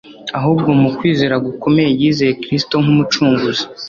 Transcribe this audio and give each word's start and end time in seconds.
ahubwo 0.37 0.69
mu 0.81 0.89
kwizera 0.97 1.35
gukomeye 1.47 1.89
yizeye 1.99 2.33
Kristo 2.43 2.75
nk’Umucunguzi. 2.83 3.63